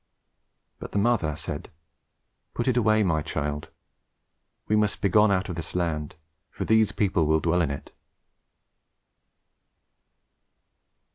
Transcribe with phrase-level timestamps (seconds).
[0.79, 1.69] But the mother said,
[2.55, 3.69] "Put it away, my child;
[4.67, 6.15] we must begone out of this land,
[6.49, 7.91] for these people will dwell in it."